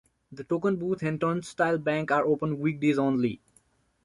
The 0.31 0.43
token 0.43 0.77
booth 0.77 1.03
and 1.03 1.21
turnstile 1.21 1.77
bank 1.77 2.09
are 2.09 2.25
open 2.25 2.57
weekdays 2.57 2.97
only. 2.97 3.39